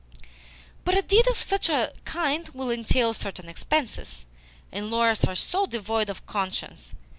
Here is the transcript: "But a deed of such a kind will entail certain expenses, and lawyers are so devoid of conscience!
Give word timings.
"But 0.83 0.97
a 0.97 1.03
deed 1.03 1.27
of 1.27 1.37
such 1.39 1.69
a 1.69 1.93
kind 2.05 2.49
will 2.55 2.71
entail 2.71 3.13
certain 3.13 3.47
expenses, 3.47 4.25
and 4.71 4.89
lawyers 4.89 5.25
are 5.25 5.35
so 5.35 5.67
devoid 5.67 6.09
of 6.09 6.25
conscience! 6.25 6.95